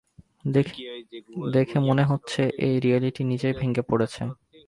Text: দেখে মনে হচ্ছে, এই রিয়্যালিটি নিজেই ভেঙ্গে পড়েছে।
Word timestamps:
দেখে 1.55 1.77
মনে 1.87 2.03
হচ্ছে, 2.03 2.41
এই 2.65 2.75
রিয়্যালিটি 2.79 3.21
নিজেই 3.23 3.53
ভেঙ্গে 3.59 3.83
পড়েছে। 3.89 4.23